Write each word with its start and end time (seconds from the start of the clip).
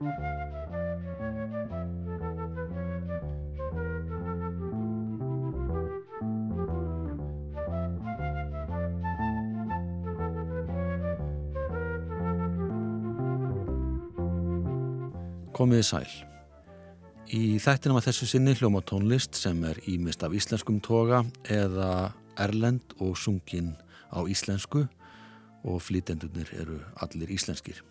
Komiði 0.00 0.12
sæl. 15.84 16.08
Í 17.28 17.60
þættinum 17.60 18.00
að 18.00 18.06
þessu 18.08 18.30
sinni 18.30 18.56
hljóma 18.56 18.80
tónlist 18.80 19.36
sem 19.36 19.60
er 19.68 19.76
ímist 19.84 20.24
af 20.24 20.32
íslenskum 20.32 20.80
toga 20.80 21.20
eða 21.44 22.14
erlend 22.40 22.96
og 23.04 23.20
sungin 23.20 23.76
á 24.08 24.24
íslensku 24.24 24.88
og 25.68 25.82
flýtendunir 25.84 26.48
eru 26.56 26.80
allir 27.04 27.36
íslenskir. 27.36 27.84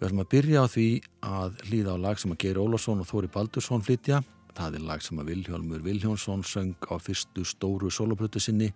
Við 0.00 0.06
ætlum 0.08 0.22
að 0.22 0.28
byrja 0.32 0.60
á 0.64 0.72
því 0.72 0.84
að 1.28 1.58
hlýða 1.68 1.92
á 1.92 1.98
lag 2.00 2.20
sem 2.20 2.30
að 2.32 2.38
Geir 2.40 2.58
Ólásson 2.62 3.02
og 3.02 3.08
Þóri 3.10 3.28
Baldursson 3.34 3.82
flytja. 3.84 4.22
Það 4.56 4.78
er 4.78 4.86
lag 4.88 5.02
sem 5.04 5.18
að 5.20 5.28
Vilhjálmur 5.28 5.82
Vilhjónsson 5.84 6.44
söng 6.48 6.88
á 6.88 6.96
fyrstu 6.96 7.44
stóru 7.44 7.90
soloplötu 7.92 8.40
sinni 8.40 8.70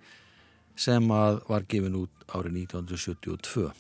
sem 0.77 1.09
að 1.09 1.41
var 1.49 1.65
gefin 1.65 1.97
út 2.03 2.27
árið 2.29 2.59
1972. 2.67 3.73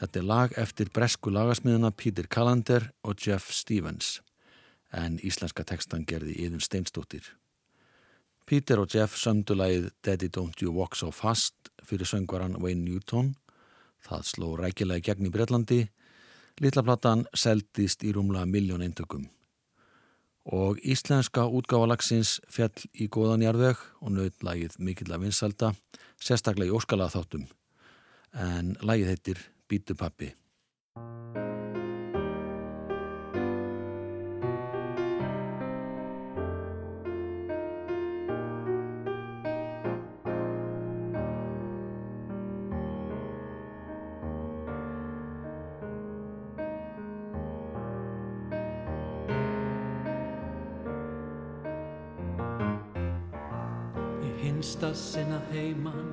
Þetta 0.00 0.22
er 0.22 0.26
lag 0.32 0.56
eftir 0.64 0.88
bresku 0.88 1.28
lagasmiðuna 1.28 1.92
Peter 1.92 2.24
Callander 2.24 2.88
og 3.04 3.20
Jeff 3.20 3.52
Stevens 3.52 4.22
en 4.96 5.20
íslenska 5.20 5.68
tekstan 5.68 6.08
gerði 6.08 6.40
Íðun 6.40 6.64
Steinstóttir. 6.64 7.34
Peter 8.48 8.80
og 8.80 8.88
Jeff 8.88 9.20
sömdu 9.20 9.60
lagið 9.60 9.92
Daddy 10.00 10.32
Don't 10.32 10.64
You 10.64 10.72
Walk 10.72 10.96
So 10.96 11.12
Fast 11.12 11.68
fyrir 11.84 12.08
söngvaran 12.08 12.56
Wayne 12.64 12.80
Newton. 12.88 13.34
Það 14.08 14.28
sló 14.32 14.54
rækilega 14.56 15.12
gegn 15.12 15.28
í 15.28 15.36
Breitlandi. 15.36 15.82
Littlaplatan 16.60 17.24
seldist 17.32 18.04
í 18.04 18.12
rúmlega 18.12 18.44
miljón 18.44 18.84
eintökum. 18.84 19.24
Og 20.44 20.80
íslenska 20.84 21.46
útgáfalagsins 21.48 22.38
fjall 22.52 22.84
í 22.92 23.08
góðanjarðveg 23.12 23.80
og 24.00 24.12
nöðt 24.16 24.44
lagið 24.44 24.76
mikill 24.80 25.12
að 25.12 25.26
vinsalda, 25.28 25.72
sérstaklega 26.20 26.72
í 26.72 26.76
óskalaða 26.76 27.16
þáttum. 27.16 27.46
En 28.36 28.76
lagið 28.84 29.14
heitir 29.14 29.44
Bítu 29.70 29.96
hinsta 54.60 54.94
sinna 54.94 55.40
heimann 55.52 56.04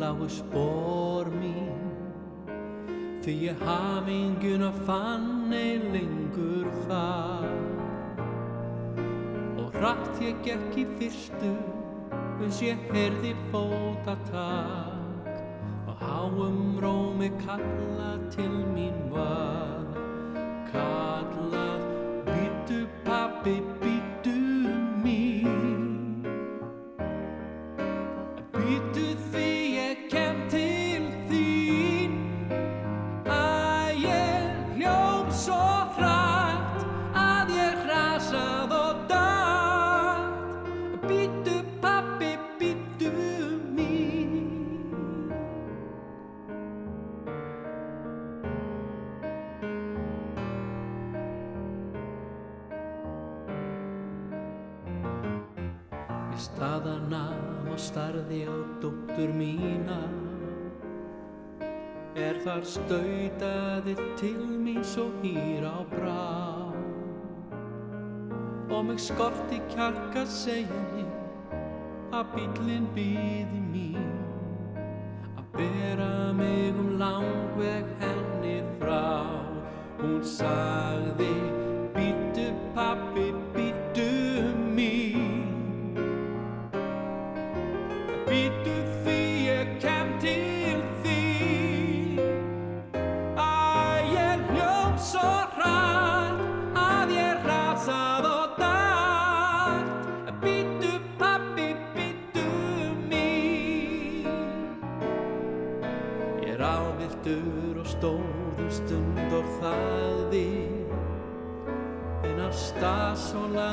lágu 0.00 0.24
spór 0.28 1.28
mín. 1.28 1.76
Því 3.20 3.32
ég 3.52 3.58
haminguna 3.60 4.72
fann 4.86 5.52
ein 5.52 5.84
lengur 5.92 6.70
þar. 6.86 7.44
Og 9.60 9.76
rætt 9.82 10.16
ég 10.24 10.40
gekk 10.46 10.78
í 10.80 10.86
fyrstu 10.96 11.52
Uns 12.40 12.62
ég 12.64 12.80
heyrði 12.88 13.34
fótatak. 13.52 15.36
Og 15.84 16.00
háum 16.00 16.80
rómi 16.80 17.28
kalla 17.44 18.14
til 18.32 18.64
mín 18.72 18.96
var 19.12 19.84
Kallað 20.72 21.84
Býtu 22.24 22.86
pappi, 23.04 23.60
mig 69.50 69.60
skorti 69.60 69.74
kjarka 69.74 70.26
segjani 70.26 71.04
að 72.12 72.26
bílinn 72.34 72.86
býði 72.94 73.60
mín. 73.72 74.10
Að 75.38 75.44
bera 75.56 76.32
mig 76.32 76.74
um 76.74 76.98
langveg 76.98 77.86
henni 78.00 78.62
frá. 78.78 79.26
Hún 79.98 80.22
sagði 80.22 81.59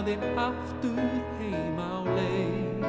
laði 0.08 0.28
aftur 0.40 1.00
heim 1.38 1.80
á 1.84 1.96
leið. 2.08 2.86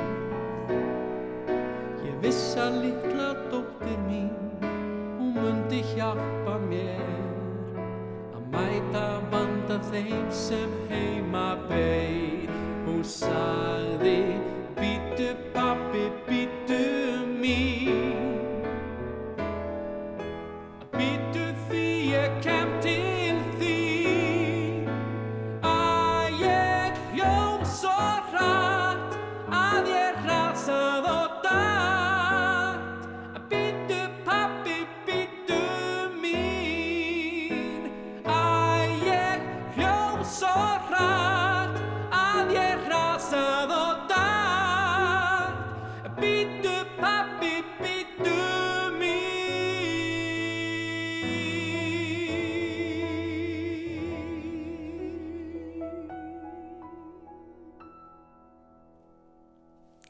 Ég 2.06 2.20
viss 2.22 2.54
að 2.56 2.76
litla 2.84 3.32
dóttir 3.50 3.98
mín 4.06 4.30
Hún 4.62 5.34
mundi 5.34 5.82
hjálpa 5.94 6.58
mér 6.68 7.02
Að 8.36 8.46
mæta 8.54 9.04
vanda 9.32 9.80
þeim 9.90 10.30
sem 10.30 10.78
heima 10.92 11.56
beið. 11.66 12.54
Hún 12.86 13.02
sagði 13.02 13.77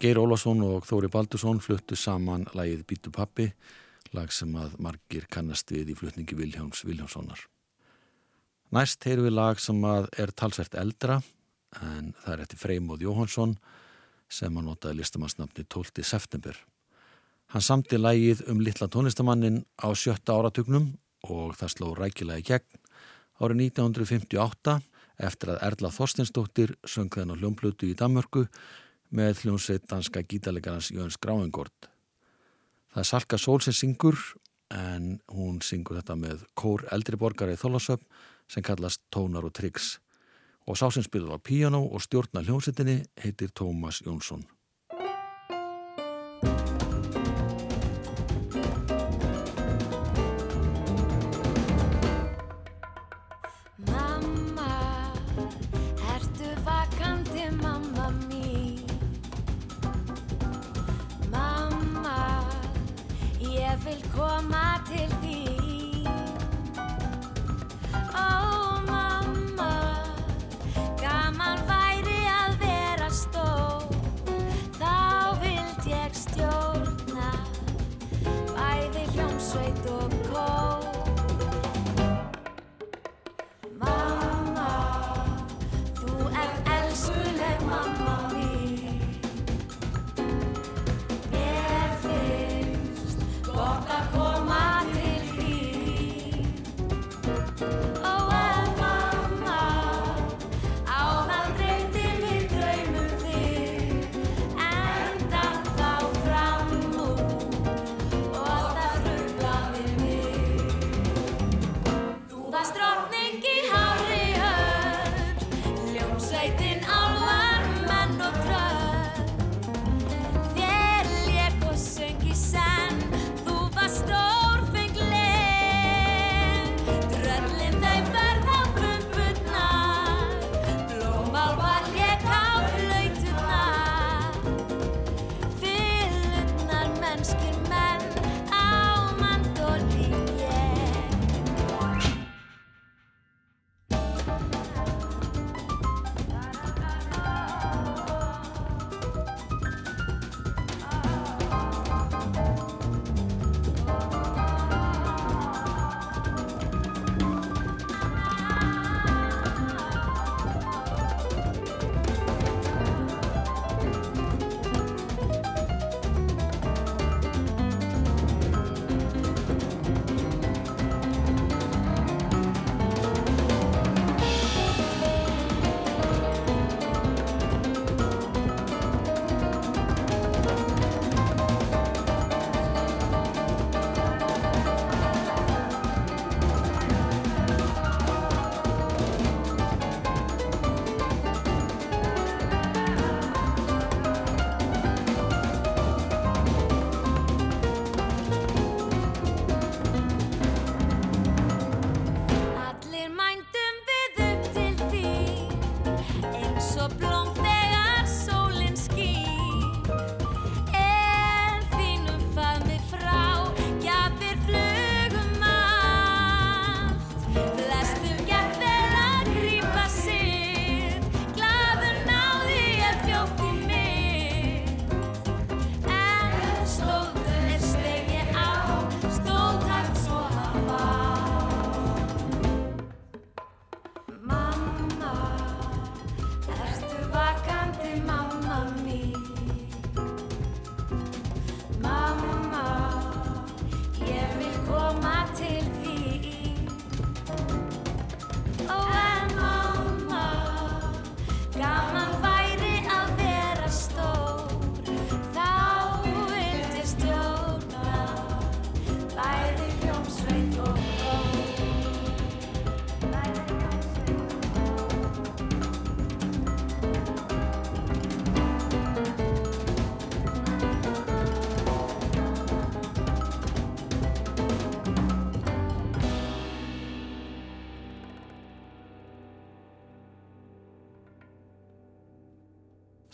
Geir 0.09 0.23
Ólásson 0.23 0.63
og 0.65 0.87
Þóri 0.89 1.11
Baldursson 1.13 1.59
fluttu 1.61 1.97
saman 1.99 2.47
lagið 2.57 2.87
Bítu 2.89 3.11
pappi, 3.13 3.45
lag 4.17 4.31
sem 4.33 4.55
að 4.57 4.79
margir 4.81 5.27
kannast 5.29 5.69
við 5.69 5.91
í 5.93 5.97
flutningi 5.99 6.39
Viljáms 6.39 6.81
Viljámssonar. 6.89 7.43
Næst 8.73 9.05
heyru 9.05 9.27
við 9.27 9.35
lag 9.37 9.61
sem 9.61 9.85
að 9.85 10.09
er 10.25 10.33
talsvert 10.33 10.79
eldra, 10.81 11.19
en 11.83 12.15
það 12.23 12.33
er 12.33 12.45
eftir 12.47 12.63
Freymóð 12.63 13.05
Jóhansson 13.05 13.53
sem 14.33 14.57
að 14.57 14.67
notaði 14.71 15.03
listamannsnafni 15.03 15.67
12. 15.69 16.01
september. 16.15 16.57
Hann 17.53 17.69
samti 17.69 18.01
lagið 18.01 18.47
um 18.49 18.65
litla 18.65 18.89
tónlistamannin 18.89 19.61
á 19.77 19.93
sjötta 19.93 20.41
áratugnum 20.41 20.95
og 21.29 21.53
það 21.61 21.75
sló 21.77 21.93
rækilega 22.01 22.41
í 22.41 22.49
gegn 22.55 22.85
árið 23.45 23.65
1958 23.69 24.81
eftir 25.29 25.53
að 25.53 25.65
Erla 25.69 25.93
Þorstensdóttir 25.93 26.79
söng 26.89 27.13
þenn 27.13 27.37
á 27.37 27.41
hljómblötu 27.45 27.93
í 27.93 27.97
Danmörku 27.99 28.49
með 29.15 29.45
hljómsveit 29.45 29.87
danska 29.89 30.23
gítalegarans 30.23 30.91
Jöns 30.93 31.17
Gráingård. 31.21 31.89
Það 32.93 33.03
er 33.03 33.09
Salka 33.09 33.39
Sól 33.39 33.61
sem 33.65 33.77
syngur 33.77 34.19
en 34.75 35.17
hún 35.33 35.63
syngur 35.65 36.01
þetta 36.01 36.17
með 36.19 36.45
kór 36.59 36.85
eldri 36.93 37.17
borgar 37.21 37.53
í 37.53 37.57
Þólasöfn 37.61 38.05
sem 38.49 38.65
kallast 38.65 39.01
Tónar 39.15 39.47
og 39.49 39.55
Tryggs 39.57 39.97
og 40.69 40.77
sá 40.77 40.89
sem 40.93 41.05
spilur 41.05 41.37
á 41.37 41.39
piano 41.41 41.81
og 41.87 42.05
stjórna 42.05 42.45
hljómsveitinni 42.45 43.01
heitir 43.23 43.53
Tómas 43.57 44.03
Jónsson. 44.05 44.45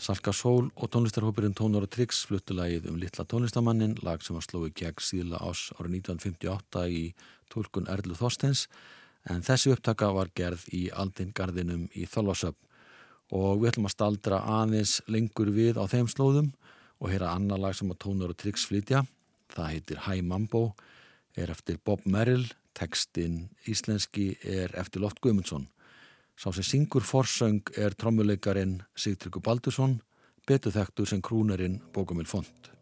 Salka 0.05 0.29
Sól 0.31 0.67
og 0.75 0.89
tónlistarhópurinn 0.93 1.55
Tónur 1.57 1.87
og 1.87 1.89
Tryggs 1.89 2.19
fluttulægið 2.29 2.83
um 2.91 2.97
Littla 3.01 3.23
tónlistamannin, 3.25 3.95
lag 4.05 4.21
sem 4.21 4.35
var 4.37 4.43
slóið 4.45 4.75
gegn 4.77 5.01
síðla 5.01 5.39
ás 5.41 5.71
árið 5.79 5.95
1958 5.95 6.83
í 6.93 6.99
tólkun 7.49 7.89
Erlu 7.89 8.13
Þorsteins 8.13 8.67
en 9.33 9.41
þessi 9.41 9.73
upptaka 9.73 10.11
var 10.13 10.29
gerð 10.37 10.67
í 10.77 10.83
Aldingarðinum 10.93 11.87
í 11.97 12.05
Þolvasöfn 12.05 13.33
og 13.33 13.63
við 13.63 13.71
ætlum 13.71 13.89
að 13.89 13.95
staldra 13.95 14.43
aðeins 14.59 14.93
lengur 15.09 15.49
við 15.55 15.81
á 15.81 15.89
þeim 15.89 16.11
slóðum 16.13 16.53
og 17.01 17.09
heyra 17.09 17.33
annar 17.33 17.63
lag 17.65 17.73
sem 17.73 17.89
að 17.89 18.03
Tónur 18.05 18.35
og 18.35 18.37
Tryggs 18.37 18.69
flytja. 18.69 19.07
Það 19.57 19.71
heitir 19.73 20.05
Hi 20.05 20.21
Mambo, 20.21 20.67
er 21.33 21.49
eftir 21.49 21.81
Bob 21.81 22.05
Merrill, 22.05 22.45
tekstinn 22.77 23.47
íslenski 23.65 24.35
er 24.45 24.69
eftir 24.77 25.01
Lott 25.01 25.17
Guðmundsson. 25.17 25.65
Sá 26.35 26.51
sem 26.51 26.65
syngur 26.67 27.05
forsöng 27.07 27.63
er 27.79 27.95
trommuleikarin 27.95 28.81
Sigtryggur 28.99 29.43
Baldursson, 29.47 29.97
betu 30.47 30.73
þekktu 30.75 31.07
sem 31.07 31.23
krúnerinn 31.23 31.79
Bókumil 31.95 32.27
Font. 32.27 32.75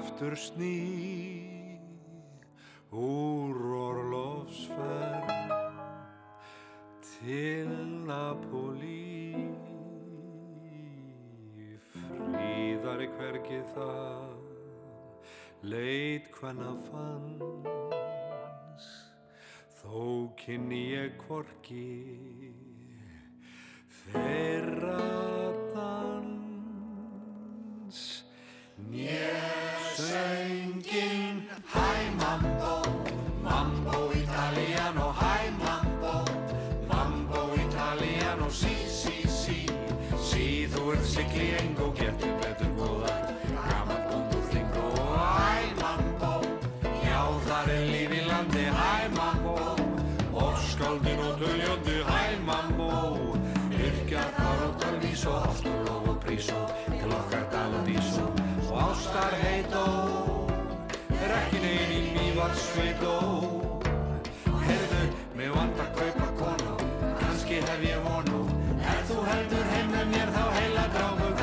Aftur 0.00 0.32
sný 0.32 1.44
úr 2.88 3.56
orlofsferð 3.84 5.28
til 7.04 7.68
Napoli. 8.08 9.36
Fríðari 11.92 13.08
hvergi 13.18 13.60
það 13.74 14.40
leit 15.68 16.30
hvenna 16.38 16.72
fanns 16.88 18.86
þó 19.82 20.32
kynni 20.40 20.84
ég 20.94 21.18
kvorki 21.26 21.88
þeirra 24.00 25.29
í 62.50 62.56
mývarsveitó 62.56 63.14
Herðu, 64.64 65.02
mig 65.36 65.50
vant 65.54 65.78
að 65.80 65.90
kaupa 65.98 66.28
konu. 66.40 66.74
Kannski 67.20 67.60
hef 67.62 67.84
ég 67.86 68.02
vonu 68.02 68.42
ef 68.80 69.06
þú 69.08 69.18
heldur 69.28 69.66
heim 69.74 69.90
með 69.94 70.10
mér 70.14 70.34
þá 70.34 70.44
heila 70.58 70.86
drámu 70.94 71.39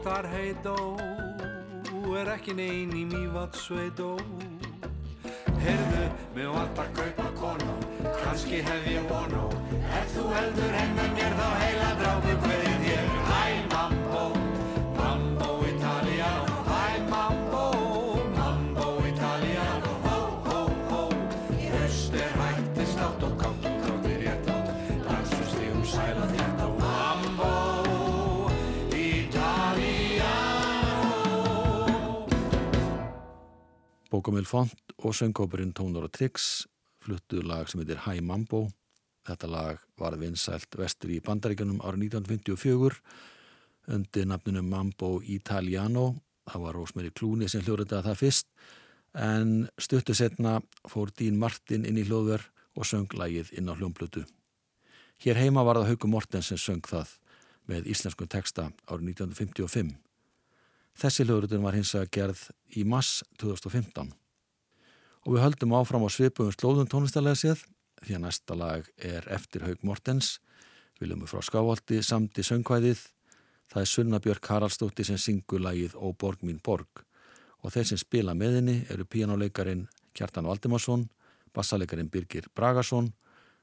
ástarheitó 0.00 0.96
er 2.16 2.28
ekki 2.32 2.54
neyn 2.56 2.92
í 2.96 3.04
mývatsveitó 3.04 4.16
Heyrðu, 5.60 6.06
mig 6.34 6.48
vantar 6.48 6.88
kaupa 6.96 7.28
konu, 7.36 7.74
kannski 8.22 8.62
hef 8.64 8.88
ég 8.88 9.04
vonu 9.12 9.48
Ef 10.00 10.14
þú 10.16 10.28
heldur 10.32 10.78
með 10.96 11.10
mér 11.18 11.36
þá 11.42 11.48
heila 11.64 11.90
drápu 12.00 12.38
hverðið 12.46 12.86
þér 12.86 13.12
Hæ 13.28 13.69
Bókamil 34.20 34.44
Font 34.44 34.92
og 35.00 35.14
söngkópurinn 35.16 35.70
Tónar 35.72 36.04
og 36.04 36.12
Trix 36.12 36.66
fluttu 37.00 37.38
lag 37.40 37.70
sem 37.70 37.80
heitir 37.80 38.02
Hæ 38.04 38.20
Mambo. 38.20 38.66
Þetta 39.24 39.48
lag 39.48 39.78
var 39.96 40.18
vinsælt 40.20 40.76
vestur 40.76 41.14
í 41.14 41.22
bandaríkanum 41.24 41.78
árið 41.80 42.18
1954 42.18 42.98
undir 43.96 44.26
nafninu 44.28 44.60
Mambo 44.60 45.22
Italiano. 45.24 46.20
Það 46.44 46.66
var 46.66 46.76
Rósmeri 46.76 47.12
Klúni 47.16 47.48
sem 47.48 47.64
hljóðritaði 47.64 48.10
það 48.10 48.20
fyrst 48.20 48.50
en 49.16 49.54
stuttu 49.80 50.12
setna 50.12 50.58
fór 50.84 51.14
Dín 51.16 51.40
Martin 51.40 51.88
inn 51.88 51.96
í 51.96 52.04
hljóðver 52.04 52.44
og 52.76 52.84
söng 52.84 53.08
lagið 53.16 53.54
inn 53.56 53.72
á 53.72 53.74
hljómblutu. 53.78 54.26
Hér 55.24 55.40
heima 55.40 55.64
var 55.64 55.80
það 55.80 55.94
Hauku 55.94 56.12
Mortens 56.12 56.52
sem 56.52 56.60
söng 56.60 56.84
það 56.84 57.16
með 57.72 57.88
íslenskum 57.96 58.28
texta 58.28 58.68
árið 58.84 59.14
1955. 59.14 59.96
Þessi 60.98 61.26
hljóðrutun 61.26 61.64
var 61.64 61.76
hins 61.78 61.92
að 61.94 62.10
gerð 62.16 62.46
í 62.76 62.84
mass 62.84 63.22
2015 63.40 64.10
og 65.20 65.34
við 65.34 65.42
höldum 65.44 65.74
áfram 65.76 66.06
á 66.06 66.10
svipum 66.10 66.50
slóðun 66.54 66.88
tónlistarlega 66.88 67.36
séð 67.36 67.64
því 68.00 68.16
að 68.16 68.24
næsta 68.24 68.56
lag 68.56 68.86
er 68.96 69.26
eftir 69.32 69.66
Haug 69.66 69.84
Mortens 69.84 70.38
viljum 71.00 71.24
við 71.24 71.32
frá 71.32 71.44
Skávaldi 71.44 72.00
samt 72.04 72.36
í 72.40 72.44
söngkvæðið. 72.44 73.00
Það 73.70 73.82
er 73.82 73.88
Sunna 73.88 74.20
Björk 74.20 74.48
Haraldsdóttir 74.50 75.06
sem 75.08 75.20
syngur 75.20 75.62
lagið 75.64 75.94
Ó 75.96 76.12
borg 76.12 76.42
mín 76.44 76.60
borg. 76.64 77.04
Og 77.60 77.72
þeir 77.72 77.90
sem 77.92 78.00
spila 78.00 78.34
með 78.36 78.58
henni 78.58 78.76
eru 78.92 79.06
píjánuleikarin 79.08 79.86
Kjartan 80.16 80.48
Valdimarsson 80.48 81.06
bassaleikarin 81.54 82.10
Birgir 82.10 82.48
Bragarsson 82.54 83.12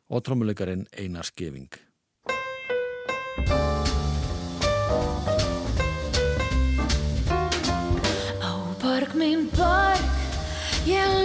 og 0.09 0.23
trommuleikarin 0.23 0.87
Einar 0.97 1.27
Skeving 1.27 1.69
Borg 9.55 10.01
mín 10.85 11.16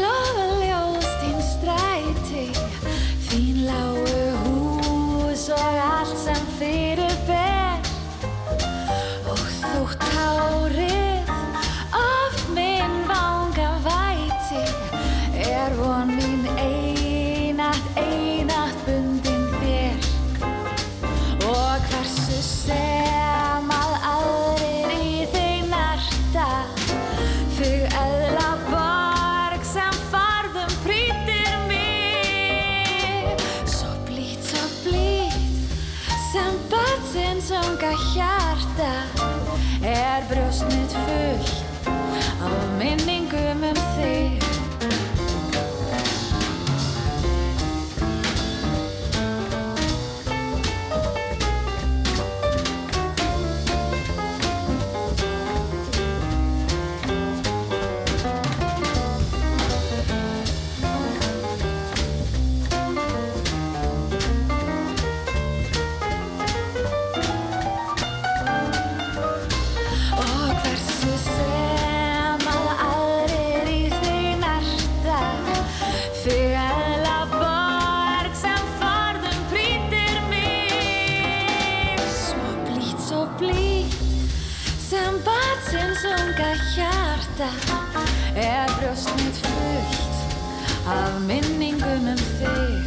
minningum 91.33 92.09
um 92.13 92.17
þig. 92.37 92.85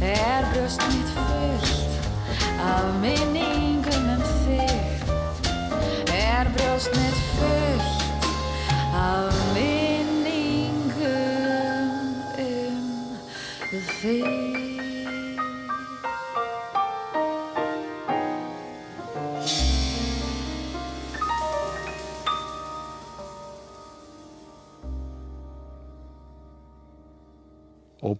Er 0.00 0.46
brjóst 0.52 0.82
mitt 0.88 1.10
fullt 1.14 1.92
af 2.62 2.84
minningum 3.02 4.06
um 4.14 4.22
þig? 4.44 5.00
Er 6.14 6.46
brjóst 6.54 6.94
mitt 6.94 7.18
fullt 7.34 8.22
af 8.94 9.34
minningum 9.54 10.94
um 12.38 13.82
þig 13.98 14.41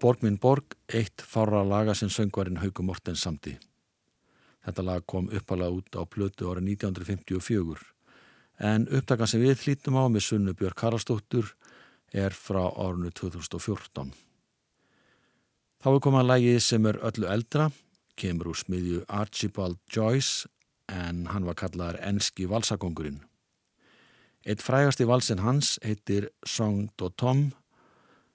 Borg 0.03 0.25
minn 0.25 0.35
borg 0.43 0.75
eitt 0.91 1.23
fára 1.23 1.61
laga 1.63 1.95
sem 1.95 2.09
söngvarinn 2.11 2.59
Hauku 2.59 2.83
Mortens 2.83 3.23
samti. 3.23 3.53
Þetta 4.67 4.83
lag 4.83 5.05
kom 5.07 5.29
uppalega 5.31 5.77
út 5.77 5.95
á 5.95 6.03
plötu 6.11 6.49
ára 6.51 6.59
1954 6.59 7.79
en 8.67 8.89
upptakan 8.91 9.31
sem 9.31 9.45
við 9.45 9.63
hlítum 9.63 10.01
á 10.03 10.11
með 10.11 10.27
Sunnu 10.27 10.57
Björg 10.59 10.75
Karastóttur 10.79 11.55
er 12.11 12.35
frá 12.35 12.65
árunu 12.75 13.15
2014. 13.15 14.11
Þá 15.83 15.89
er 15.93 16.03
komað 16.03 16.29
lagið 16.33 16.61
sem 16.67 16.91
er 16.91 16.99
öllu 16.99 17.31
eldra, 17.31 17.71
kemur 18.19 18.51
úr 18.51 18.59
smiðju 18.59 19.05
Archibald 19.07 19.79
Joyce 19.87 20.51
en 20.91 21.29
hann 21.31 21.47
var 21.47 21.59
kallaðar 21.63 22.03
Enski 22.11 22.51
valsakongurinn. 22.51 23.23
Eitt 24.43 24.67
frægasti 24.67 25.07
valsin 25.07 25.47
hans 25.47 25.77
heitir 25.87 26.33
Song 26.43 26.89
do 26.99 27.15
Tom 27.15 27.53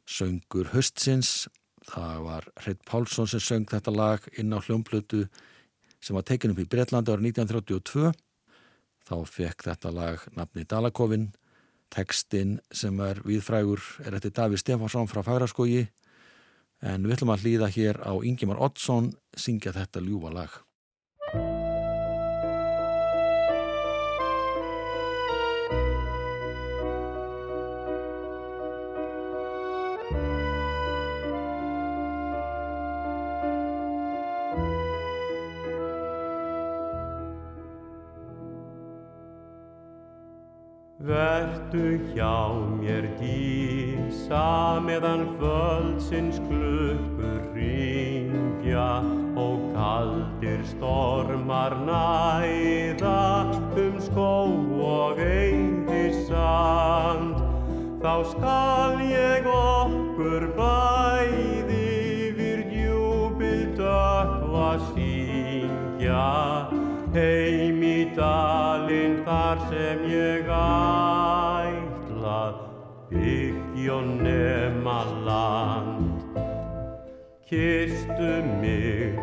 söngur 0.07 0.71
höstsins. 0.71 1.47
Það 1.87 2.23
var 2.25 2.47
Hreit 2.63 2.81
Pálsson 2.87 3.29
sem 3.31 3.43
söng 3.43 3.67
þetta 3.69 3.93
lag 3.95 4.25
inn 4.37 4.51
á 4.51 4.59
hljómblötu 4.59 5.25
sem 6.03 6.15
var 6.15 6.25
tekin 6.27 6.53
upp 6.53 6.61
í 6.61 6.67
Breitlandi 6.69 7.13
árið 7.13 7.29
1932. 7.31 8.11
Þá 9.07 9.17
fekk 9.31 9.67
þetta 9.69 9.93
lag 9.95 10.25
nafni 10.35 10.67
Dalakofinn. 10.67 11.29
Tekstinn 11.93 12.57
sem 12.75 12.99
er 12.99 13.21
viðfrægur 13.23 13.79
er 14.03 14.17
eftir 14.17 14.33
Davíð 14.35 14.59
Stefansson 14.59 15.07
frá 15.07 15.21
Fagraskogi 15.23 15.85
en 16.83 17.07
við 17.07 17.15
ætlum 17.15 17.31
að 17.31 17.45
hlýða 17.45 17.69
hér 17.73 18.01
á 18.03 18.13
Ingemar 18.27 18.59
Oddsson 18.67 19.13
syngja 19.39 19.71
þetta 19.71 20.03
ljúfa 20.03 20.33
Vertu 41.77 41.99
hjá 42.15 42.49
mér 42.81 43.05
dísa 43.19 44.79
meðan 44.81 45.37
kvöldsins 45.37 46.39
klukkur 46.47 47.41
ringja 47.53 49.03
og 49.37 49.61
kaldir 49.75 50.63
stormar 50.65 51.77
næða 51.85 53.21
um 53.77 53.99
skó 54.01 54.49
og 54.89 55.21
eindi 55.21 56.09
sand. 56.25 57.37
Þá 58.01 58.15
skal 58.33 58.97
ég 59.11 59.45
okkur 59.45 60.49
bæði 60.57 62.33
við 62.41 62.59
djúpið 62.73 63.77
dökva 63.77 64.71
syngja 64.89 66.25
heim 67.13 67.81
í 67.81 67.99
dalinn 68.17 69.21
þar 69.25 69.61
sem 69.69 70.03
ég 70.09 70.36
Kistu 77.47 78.43
mig, 78.59 79.15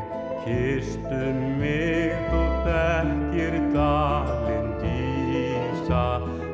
kistu 0.47 1.25
mig, 1.61 2.15
þú 2.31 2.41
þekkir 2.65 3.59
dalinn 3.75 4.71
dísa, 4.81 6.07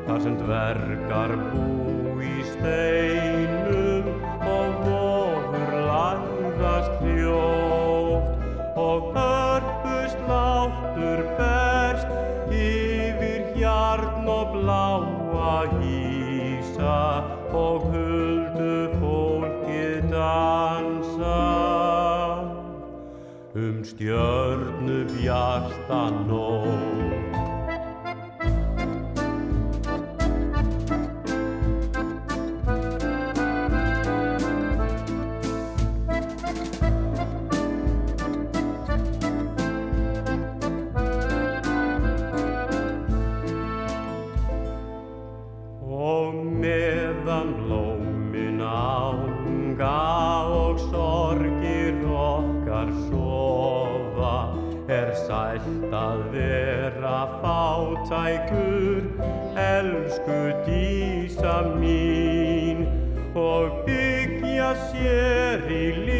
þar 0.03 0.19
sem 0.25 0.35
dvergar 0.41 1.37
bú 1.53 2.19
í 2.19 2.35
steinum 2.49 3.10
bjarta 25.91 26.23
nótt. 26.25 26.40
Fátækur, 58.11 59.03
elsku 59.55 60.39
dísa 60.67 61.63
mín 61.79 62.83
og 63.35 63.87
byggja 63.87 64.75
sér 64.91 65.63
í 65.71 65.85
lingholti 65.95 66.10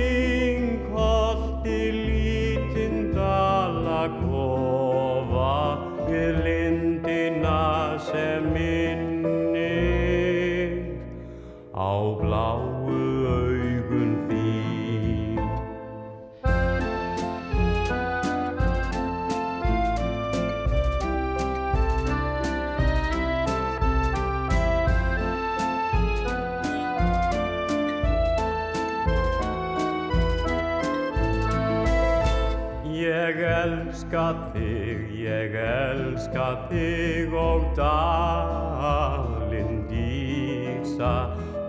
þig 36.72 37.36
og 37.36 37.68
dalinn 37.78 39.84
dísa 39.92 41.14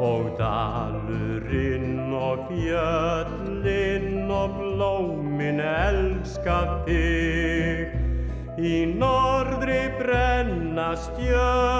og 0.02 0.30
dalurinn 0.38 2.14
og 2.16 2.46
fjöllinn 2.48 4.30
og 4.30 4.56
blómin 4.60 5.60
elska 5.66 6.60
þig. 6.86 7.98
Í 8.62 8.76
norðri 8.94 9.84
brenna 9.98 10.92
stjörnur 11.08 11.71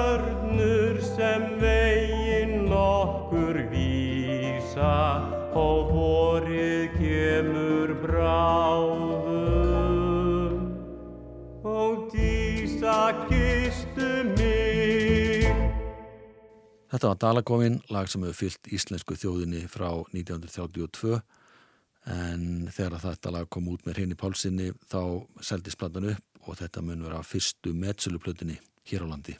Þetta 17.02 17.16
var 17.16 17.18
Dalakofinn, 17.18 17.80
lag 17.90 18.06
sem 18.06 18.22
hefur 18.22 18.36
fyllt 18.38 18.68
íslensku 18.70 19.16
þjóðinni 19.18 19.64
frá 19.66 19.88
1932 20.14 21.16
en 22.14 22.44
þegar 22.70 23.02
þetta 23.02 23.32
lag 23.34 23.48
kom 23.50 23.72
út 23.72 23.82
með 23.82 23.96
Hreini 23.96 24.14
Pálsini 24.20 24.68
þá 24.86 25.00
seldist 25.42 25.80
platan 25.80 26.06
upp 26.12 26.46
og 26.46 26.60
þetta 26.60 26.84
mun 26.86 27.02
vera 27.02 27.24
fyrstu 27.26 27.72
metsöluplutinni 27.74 28.60
hér 28.86 29.02
á 29.02 29.10
landi. 29.10 29.34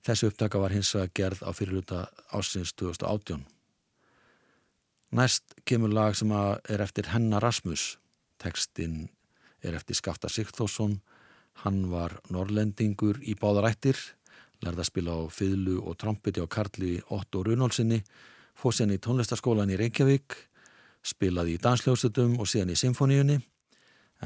Þessu 0.00 0.30
upptaka 0.30 0.64
var 0.64 0.72
hins 0.72 0.94
vegar 0.96 1.12
gerð 1.20 1.44
á 1.44 1.52
fyrirluta 1.52 2.02
ásins 2.32 2.72
2018. 2.72 3.44
Næst 5.12 5.58
kemur 5.68 5.92
lag 5.92 6.16
sem 6.16 6.32
er 6.32 6.80
eftir 6.80 7.12
Henna 7.12 7.36
Rasmus. 7.36 7.98
Tekstinn 8.40 9.10
er 9.60 9.76
eftir 9.76 10.00
Skafta 10.00 10.32
Sigþórsson. 10.32 11.02
Hann 11.68 11.90
var 11.92 12.16
norrlendingur 12.32 13.20
í 13.20 13.36
báðarættir, 13.36 14.00
lærði 14.64 14.82
að 14.82 14.88
spila 14.88 15.16
á 15.16 15.22
fyllu 15.32 15.80
og 15.82 15.98
trompeti 16.00 16.40
á 16.42 16.46
Karli 16.48 16.96
Otto 17.14 17.42
Runálsinni, 17.44 18.00
fóð 18.56 18.78
sérn 18.78 18.94
í 18.94 19.00
tónlistaskólan 19.02 19.72
í 19.74 19.78
Reykjavík, 19.80 20.36
spilaði 21.06 21.56
í 21.56 21.62
dansljósutum 21.62 22.38
og 22.40 22.48
síðan 22.50 22.72
í 22.72 22.78
symfóníunni, 22.80 23.36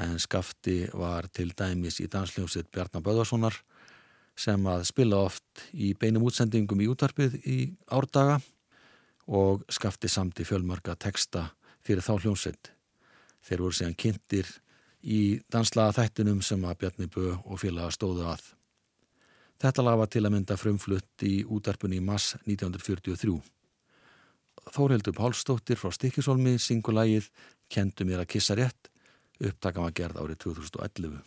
en 0.01 0.15
Skafti 0.23 0.85
var 0.95 1.27
til 1.33 1.51
dæmis 1.57 1.99
í 1.99 2.07
dansljósut 2.11 2.71
Bjarnar 2.71 3.03
Böðarssonar 3.03 3.57
sem 4.39 4.67
að 4.71 4.85
spila 4.87 5.25
oft 5.27 5.65
í 5.73 5.91
beinum 5.99 6.23
útsendingum 6.29 6.81
í 6.81 6.87
útarpið 6.89 7.37
í 7.43 7.57
árdaga 7.91 8.39
og 9.27 9.65
skafti 9.71 10.09
samt 10.09 10.39
í 10.41 10.47
fjölmörga 10.47 10.95
texta 10.95 11.49
fyrir 11.83 12.03
þá 12.05 12.13
hljómsveit. 12.23 12.71
Þeir 13.41 13.63
voru 13.65 13.77
síðan 13.77 13.99
kynntir 13.99 14.49
í 15.01 15.41
danslaða 15.51 15.97
þættunum 15.99 16.41
sem 16.45 16.63
að 16.65 16.79
Bjarni 16.83 17.09
Bö 17.11 17.35
og 17.43 17.61
félaga 17.61 17.93
stóðu 17.93 18.27
að. 18.31 18.43
Þetta 19.61 19.83
lag 19.85 19.99
var 19.99 20.09
til 20.09 20.23
að 20.25 20.33
mynda 20.33 20.55
frumflutt 20.57 21.23
í 21.27 21.43
útarpunni 21.45 21.99
í 21.99 22.05
mass 22.05 22.33
1943. 22.47 23.35
Þórhildur 24.73 25.13
Pálsdóttir 25.13 25.77
frá 25.77 25.91
Stikisólmi 25.93 26.55
syngulægið 26.61 27.27
Kendu 27.69 28.07
mér 28.09 28.23
að 28.23 28.31
kissa 28.33 28.57
rétt 28.57 28.89
upptakam 29.41 29.85
að 29.85 29.95
gerð 30.01 30.21
árið 30.23 30.39
2011. 30.47 31.21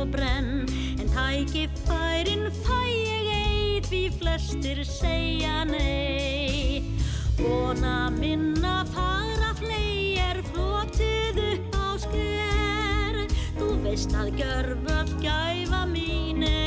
og 0.00 0.08
brenn. 0.12 0.68
En 1.00 1.08
tækifærin 1.08 2.46
fæ 2.64 2.80
ég 2.86 3.28
eit 3.34 3.86
Því 3.90 4.02
flestir 4.20 4.84
segja 4.84 5.64
nei. 5.64 6.82
Vona 7.40 8.10
minna 8.10 8.84
fara 8.92 9.54
flei 9.56 10.18
Er 10.20 10.42
flotið 10.52 11.40
upp 11.46 11.78
á 11.80 11.88
sker 12.04 13.20
Þú 13.58 13.70
veist 13.86 14.14
að 14.14 14.34
görföld 14.42 15.14
gæfa 15.24 15.86
mín 15.88 16.59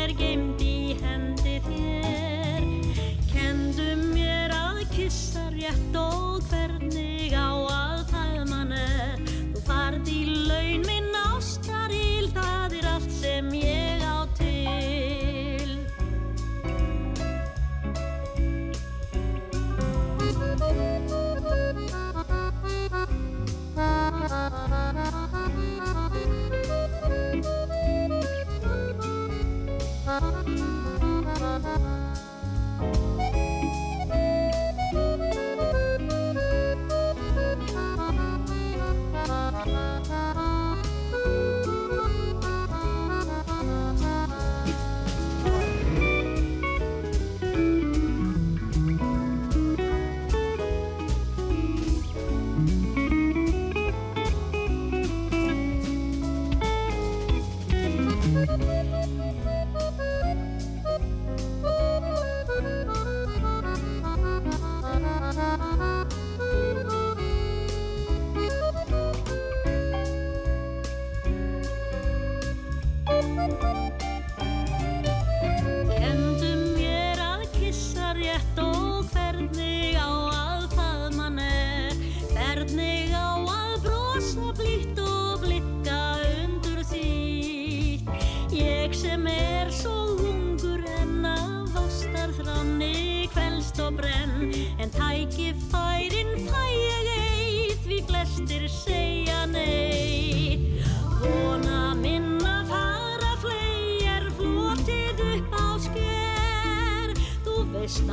en 94.83 94.89
tækifærin 94.89 96.31
fæ 96.49 96.63
ég 96.91 97.07
eitt 97.15 97.81
því 97.85 97.97
flestir 98.07 98.67
segja 98.67 99.12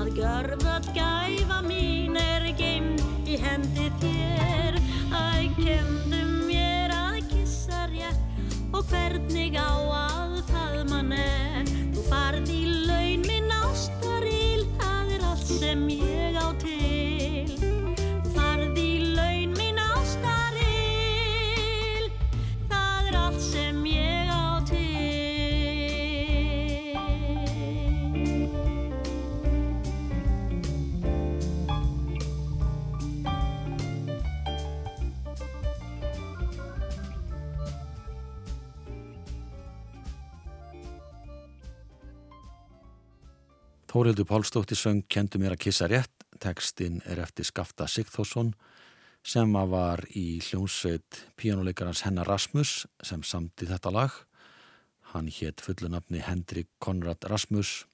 að 0.00 0.14
görföld 0.16 0.86
gæfa 0.96 1.58
mín 1.66 2.16
er 2.16 2.46
geimd 2.56 3.28
í 3.28 3.36
hendi 3.40 3.90
þér. 4.00 4.78
Æ, 5.12 5.50
kemdu 5.58 6.22
mér 6.46 6.94
að 6.96 7.20
kissa 7.28 7.84
rétt 7.92 8.56
og 8.72 8.80
hvernig 8.88 9.60
á 9.60 9.68
að 9.68 10.19
Þórildur 43.90 44.22
Pálsdóttir 44.22 44.78
söng 44.78 45.00
Kendu 45.10 45.40
mér 45.42 45.56
að 45.56 45.64
kissa 45.64 45.88
rétt. 45.90 46.12
Tekstinn 46.38 47.00
er 47.10 47.18
eftir 47.24 47.48
Skafta 47.48 47.88
Sigþórsson 47.90 48.52
sem 49.26 49.50
var 49.50 50.04
í 50.14 50.38
hljónsveit 50.46 51.18
píjónuleikarans 51.34 52.04
Hennar 52.06 52.30
Rasmus 52.30 52.86
sem 53.02 53.24
samti 53.26 53.66
þetta 53.66 53.90
lag. 53.90 54.14
Hann 55.10 55.26
hétt 55.26 55.58
fullunafni 55.66 56.22
Hendrik 56.22 56.70
Konrad 56.78 57.26
Rasmus, 57.26 57.84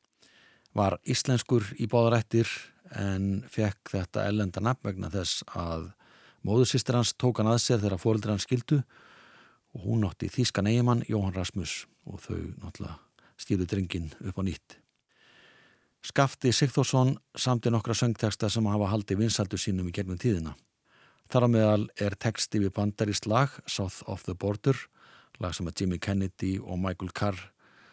var 0.77 1.01
íslenskur 1.09 1.73
í 1.81 1.89
báðarættir 1.89 2.53
en 2.93 3.47
fekk 3.49 3.97
þetta 3.97 4.29
ellenda 4.29 4.61
nafn 4.61 4.91
vegna 4.91 5.09
þess 5.09 5.49
að 5.57 5.95
móðursýstir 6.45 7.01
hans 7.01 7.17
tók 7.17 7.41
hann 7.41 7.55
að 7.57 7.63
sér 7.65 7.81
þegar 7.81 8.05
fóreldur 8.05 8.37
hans 8.37 8.45
skildu 8.45 8.83
og 9.73 9.89
hún 9.89 10.05
átti 10.05 10.29
þýskan 10.29 10.69
eigimann 10.69 11.07
Jóhann 11.09 11.41
Rasmus 11.41 11.87
og 12.05 12.21
þau 12.21 12.43
náttúrulega 12.61 12.99
skildu 13.41 13.65
drengin 13.65 14.13
upp 14.21 14.37
á 14.37 14.45
nýtt. 14.45 14.85
Skafti 16.07 16.53
Sigþórsson 16.53 17.17
samti 17.37 17.71
nokkra 17.71 17.95
söngteksta 17.95 18.47
sem 18.53 18.67
hafa 18.71 18.87
haldið 18.93 19.25
vinsaldu 19.25 19.59
sínum 19.59 19.89
í 19.91 19.95
gegnum 19.97 20.21
tíðina. 20.23 20.53
Þar 21.27 21.47
á 21.47 21.49
meðal 21.51 21.87
er 21.99 22.15
teksti 22.15 22.61
við 22.63 22.73
bandarist 22.77 23.27
lag 23.27 23.51
South 23.67 24.05
of 24.07 24.23
the 24.29 24.37
Border, 24.39 24.79
lag 25.43 25.57
sem 25.57 25.67
að 25.67 25.83
Jimmy 25.83 25.99
Kennedy 25.99 26.53
og 26.61 26.79
Michael 26.85 27.11
Carr 27.11 27.41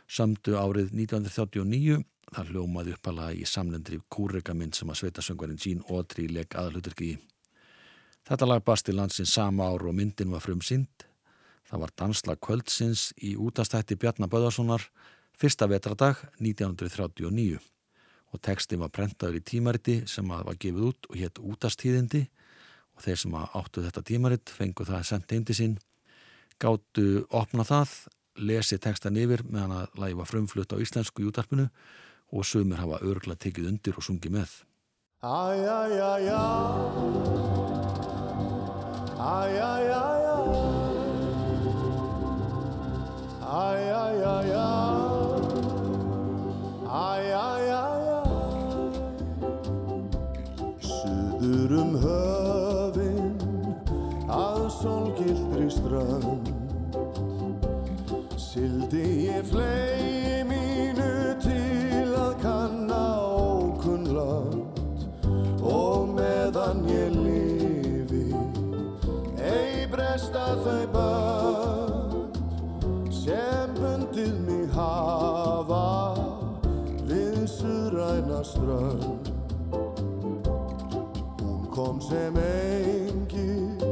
sömdu 0.06 0.60
árið 0.62 0.93
1939. 0.93 2.04
Það 2.30 2.54
hljómaði 2.54 2.95
uppalega 2.99 3.34
í 3.34 3.49
samlendri 3.49 4.02
kúrreikamind 4.13 4.78
sem 4.78 4.93
að 4.93 5.02
sveitasöngvarinn 5.02 5.63
Gene 5.65 5.89
Autry 5.89 6.30
legg 6.30 6.54
aðalhuturki 6.54 7.10
í. 7.15 7.17
Þetta 8.30 8.52
lag 8.52 8.62
basti 8.63 8.93
landsins 8.93 9.34
sama 9.34 9.71
ár 9.73 9.89
og 9.89 9.97
myndin 9.97 10.30
var 10.30 10.45
frum 10.45 10.62
sínd. 10.62 11.10
Það 11.65 11.88
var 11.88 11.97
dansla 11.97 12.38
kvöldsins 12.38 13.10
í 13.17 13.34
útastætti 13.34 13.97
Bjarnar 13.97 14.30
Böðarssonar 14.30 14.91
fyrsta 15.34 15.65
vetradag 15.65 16.28
1939 16.38 17.73
og 18.34 18.41
textin 18.41 18.82
var 18.82 18.91
prentaður 18.93 19.38
í 19.38 19.43
tímariti 19.46 20.00
sem 20.10 20.28
var 20.28 20.58
gefið 20.58 20.88
út 20.89 21.10
og 21.10 21.19
hétt 21.19 21.39
útastíðindi. 21.39 22.26
Og 22.98 23.06
þeir 23.06 23.19
sem 23.22 23.38
áttu 23.38 23.84
þetta 23.86 24.04
tímarit 24.06 24.54
fengu 24.54 24.86
það 24.86 25.08
sendt 25.10 25.34
eindi 25.34 25.56
sín. 25.58 25.78
Gáttu 26.62 27.26
opna 27.34 27.65
það 27.65 27.93
lesi 28.41 28.80
textan 28.82 29.17
yfir 29.17 29.43
meðan 29.46 29.78
að 29.78 30.00
lagi 30.02 30.17
var 30.17 30.30
frumflutt 30.30 30.74
á 30.74 30.82
íslensku 30.82 31.22
í 31.22 31.30
útarpinu 31.30 31.67
og 32.34 32.46
sumir 32.46 32.82
hafa 32.82 33.02
örgla 33.06 33.38
tekið 33.38 33.69
undir 33.69 33.98
og 33.98 34.06
sungið 34.06 34.38
með. 34.39 34.56
Æj, 35.24 35.60
æj, 35.63 35.93
æj, 36.02 36.28
Suður 51.43 51.71
um 51.75 51.95
höfin 51.99 53.34
að 54.32 54.62
solgildri 54.77 55.65
strand 55.75 56.45
Sildi 58.39 59.01
ég 59.25 59.49
flegi 59.49 60.38
mínu 60.47 61.10
til 61.43 62.13
að 62.15 62.38
kanna 62.45 63.01
ókunn 63.27 64.08
land 64.15 65.03
og 65.67 66.13
meðan 66.15 66.79
ég 66.88 67.12
lifi 67.25 68.23
ei 69.43 69.84
bresta 69.91 70.45
þau 70.63 70.88
börn 70.95 72.32
sem 73.12 73.75
bundið 73.82 74.39
mig 74.47 74.71
hafa 74.77 75.84
við 77.12 77.43
suðræna 77.58 78.39
kom 78.56 79.12
sem 82.10 82.38
engil 82.38 83.84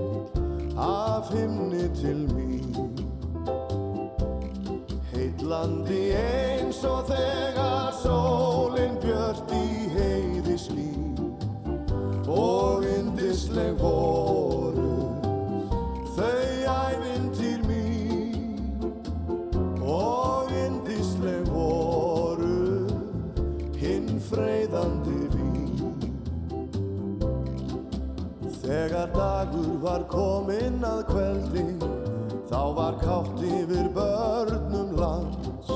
af 0.78 1.24
himni 1.34 1.86
til 1.95 2.30
mín. 2.36 3.02
Heitlandi 5.13 6.12
eins 6.12 6.84
og 6.84 7.04
þegar 7.08 7.50
dagur 29.15 29.78
var 29.84 30.04
kominn 30.12 30.84
að 30.86 31.02
kveldi. 31.10 31.65
Þá 32.52 32.62
var 32.78 32.97
kátt 33.02 33.43
yfir 33.47 33.89
börnum 33.95 34.95
lands. 35.00 35.71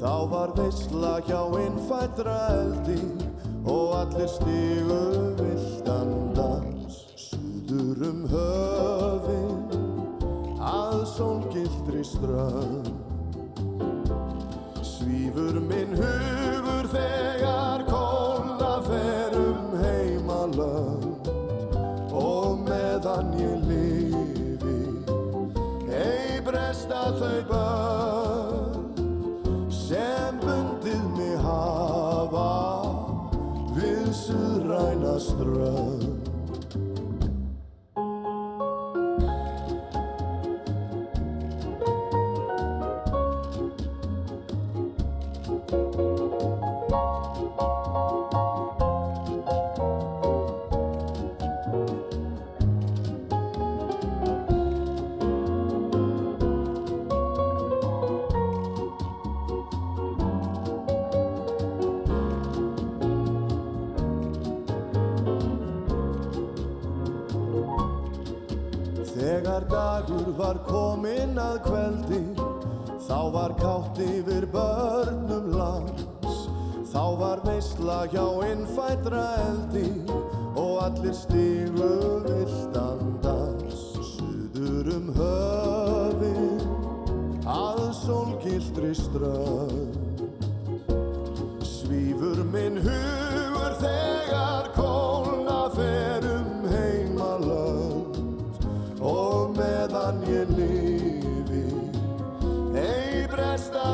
Þá 0.00 0.14
var 0.30 0.52
veisla 0.56 1.14
hjá 1.24 1.40
innfættra 1.56 2.36
eldi 2.52 3.00
Og 3.64 3.94
allir 3.96 4.28
stigu 4.28 5.00
vildan 5.40 6.12
dans. 6.36 7.00
Suður 7.16 8.04
um 8.10 8.22
höfin 8.30 9.58
Að 10.60 11.02
sólgildri 11.16 12.04
strönd. 12.04 12.92
Svífur 14.84 15.60
minn 15.64 15.96
hugur 15.96 16.35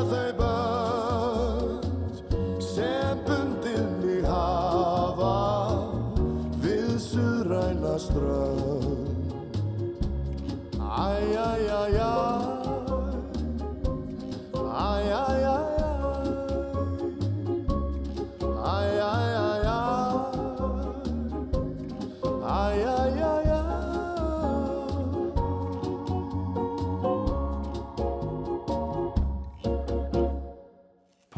bresta 0.03 0.33
þau 0.37 0.42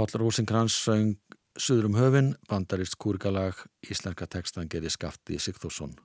Páll 0.06 0.22
Rósinkrans 0.22 0.74
söng 0.86 1.16
Suður 1.58 1.88
um 1.88 1.96
höfin, 1.98 2.28
bandarist 2.46 2.94
kúrgalag, 3.02 3.58
íslenska 3.90 4.28
textan 4.30 4.68
gerði 4.70 4.92
skafti 4.94 5.40
Sigþórsson. 5.42 5.96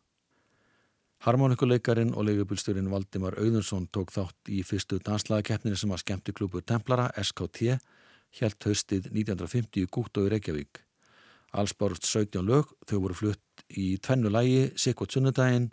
Harmonikuleikarin 1.27 2.15
og 2.15 2.25
leigubílstjórin 2.25 2.89
Valdimar 2.89 3.37
Auðunsson 3.37 3.91
tók 3.93 4.15
þátt 4.15 4.49
í 4.49 4.63
fyrstu 4.65 5.03
danslagakeppninu 5.05 5.77
sem 5.77 5.93
var 5.93 6.01
skemmti 6.01 6.33
klúpur 6.33 6.65
Templara, 6.65 7.11
SKT, 7.13 7.77
helt 8.41 8.69
haustið 8.71 9.11
1950 9.11 9.85
í 9.85 9.93
Gútt 9.93 10.17
og 10.17 10.31
í 10.31 10.33
Reykjavík. 10.33 10.81
Alls 11.53 11.77
bárust 11.77 12.09
17 12.09 12.47
lög, 12.47 12.73
þau 12.89 12.99
voru 13.05 13.21
flutt 13.21 13.69
í 13.69 13.99
tvennu 14.01 14.33
lægi, 14.33 14.71
Sikvot 14.81 15.13
sunnudaginn, 15.13 15.73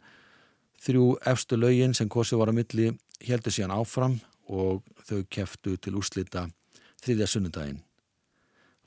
þrjú 0.83 1.13
efstu 1.31 1.55
lögin 1.55 1.95
sem 1.95 2.11
kosi 2.11 2.35
var 2.35 2.51
á 2.51 2.57
milli 2.59 2.91
heldur 3.23 3.55
síðan 3.55 3.77
áfram 3.79 4.19
og 4.51 4.83
þau 5.07 5.21
keftu 5.31 5.79
til 5.79 5.95
úrslita 5.95 6.49
þriðja 6.99 7.35
sunnudaginn. 7.37 7.86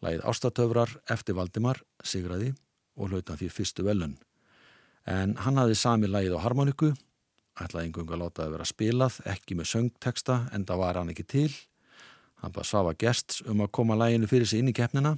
Lægið 0.00 0.24
Ástatöfrar 0.24 0.92
eftir 1.12 1.36
Valdimar 1.36 1.82
sigraði 2.04 2.54
og 2.96 3.12
hlauta 3.12 3.36
því 3.36 3.48
fyrstu 3.52 3.84
velun. 3.84 4.16
En 5.08 5.34
hann 5.44 5.58
hafði 5.60 5.76
sami 5.76 6.08
lægið 6.08 6.36
á 6.36 6.44
harmoniku, 6.44 6.92
ætlaði 7.60 7.88
einhverjum 7.88 8.14
að 8.14 8.22
láta 8.22 8.44
það 8.44 8.54
vera 8.54 8.68
spilað, 8.68 9.18
ekki 9.28 9.56
með 9.58 9.70
söngteksta, 9.72 10.36
en 10.56 10.64
það 10.68 10.82
var 10.82 11.00
hann 11.00 11.12
ekki 11.12 11.26
til. 11.28 11.50
Hann 12.40 12.54
bara 12.56 12.68
svafa 12.68 12.94
gerst 12.96 13.40
um 13.48 13.60
að 13.64 13.72
koma 13.76 13.98
læginu 14.00 14.28
fyrir 14.30 14.48
sig 14.48 14.62
inn 14.62 14.72
í 14.72 14.76
keppnina. 14.76 15.16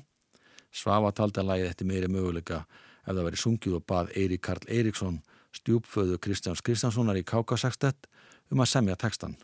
Svafa 0.74 1.12
taldi 1.14 1.42
að 1.42 1.50
lægið 1.50 1.70
þetta 1.70 1.88
meiri 1.90 2.10
möguleika 2.10 2.64
ef 3.02 3.10
það 3.12 3.24
væri 3.26 3.42
sungið 3.42 3.78
og 3.78 3.86
bað 3.86 4.14
Eirík 4.18 4.42
Karl 4.46 4.68
Eiríksson, 4.70 5.20
stjúpföðu 5.52 6.18
Kristjáns 6.22 6.62
Kristjánssonar 6.64 7.18
í 7.18 7.26
Kákasakstett 7.26 8.08
um 8.50 8.62
að 8.62 8.72
semja 8.72 8.96
tekstan. 8.98 9.36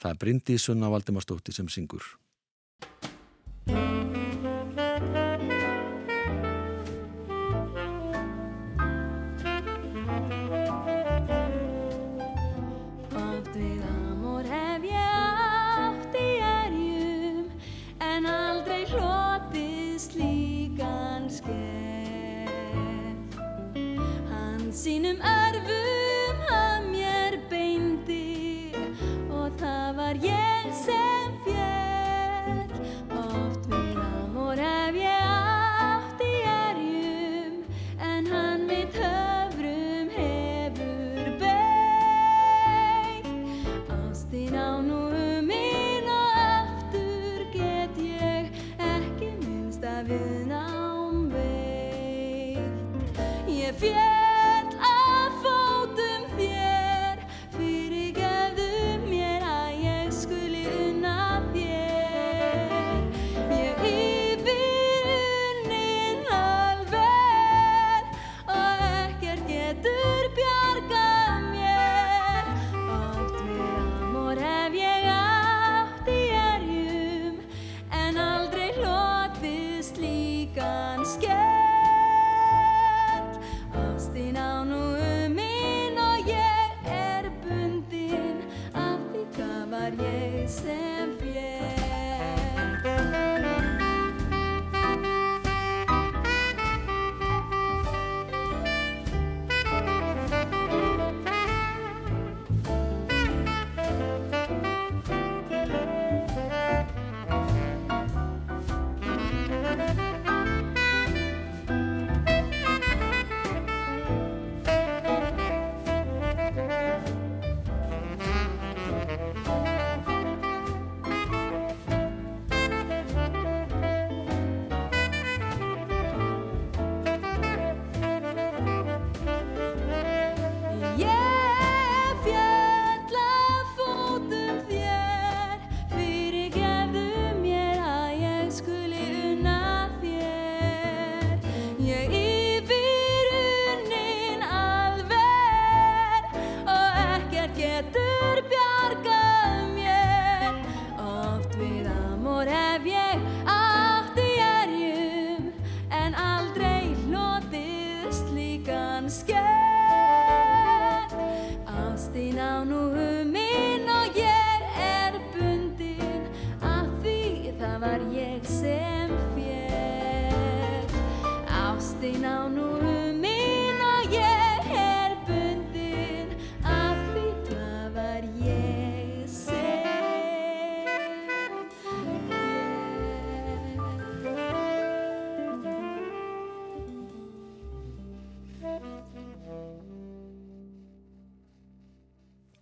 Það 0.00 0.12
er 0.12 0.20
Bryndi 0.22 0.58
Sunna 0.60 0.92
Valdimarsdóttir 0.92 1.56
sem 1.56 1.68
syngur. 1.72 2.04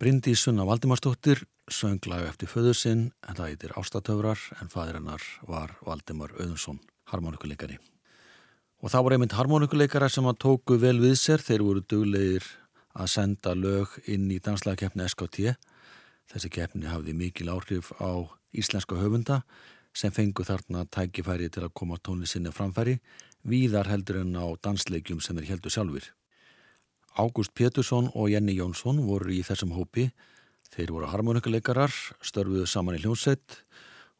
Bryndi 0.05 0.35
Sunna 0.37 0.61
Valdimarsdóttir 0.69 1.39
söng 1.65 2.03
lag 2.05 2.27
eftir 2.27 2.45
föðu 2.45 2.75
sinn 2.77 2.99
en 3.25 3.37
það 3.39 3.47
heitir 3.49 3.71
Ástatöfrar 3.73 4.37
en 4.61 4.69
fadir 4.69 4.99
hennar 4.99 5.23
var 5.49 5.71
Valdimar 5.81 6.35
Öðunsson, 6.37 6.77
harmonikuleikari. 7.09 7.79
Og 8.85 8.91
það 8.93 9.01
voru 9.07 9.15
einmitt 9.17 9.33
harmonikuleikara 9.33 10.05
sem 10.13 10.27
að 10.29 10.37
tóku 10.43 10.77
vel 10.77 10.99
við 11.01 11.15
sér, 11.17 11.41
þeir 11.41 11.63
voru 11.65 11.81
duglegir 11.81 12.45
að 12.93 13.09
senda 13.15 13.55
lög 13.57 13.95
inn 14.05 14.27
í 14.29 14.37
danslagkeppni 14.37 15.07
SKT. 15.09 15.55
Þessi 16.29 16.51
keppni 16.53 16.85
hafði 16.85 17.15
mikil 17.17 17.49
áhrif 17.55 17.89
á 17.97 18.29
íslenska 18.53 18.99
höfunda 19.01 19.39
sem 19.89 20.13
fengu 20.13 20.45
þarna 20.45 20.85
tækifæri 20.85 21.49
til 21.49 21.65
að 21.65 21.73
koma 21.81 21.97
tónli 21.97 22.29
sinni 22.29 22.53
framfæri, 22.53 22.99
víðar 23.41 23.89
heldur 23.89 24.21
en 24.21 24.37
á 24.37 24.53
dansleikjum 24.53 25.17
sem 25.17 25.41
er 25.41 25.49
heldur 25.49 25.73
sjálfur. 25.73 26.11
Ágúst 27.15 27.53
Pétursson 27.55 28.09
og 28.13 28.27
Jenny 28.29 28.57
Jónsson 28.59 28.97
voru 29.07 29.31
í 29.31 29.39
þessum 29.47 29.71
hópi. 29.71 30.09
Þeir 30.75 30.91
voru 30.91 31.07
harmonikuleikarar, 31.07 31.93
störfuðu 32.19 32.65
saman 32.67 32.97
í 32.97 32.99
hljónsett 33.05 33.61